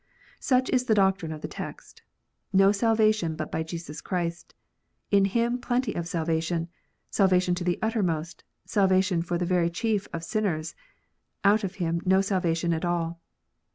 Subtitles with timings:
[0.39, 2.01] Such is the doctrine of the text.
[2.51, 4.55] "No salvation but by Jesus Christ;
[5.11, 6.69] in Him plenty of salvation,
[7.11, 10.73] salvation to the uttermost, salvation for the very chief of sinners;
[11.43, 13.21] out of Him no salvation at all."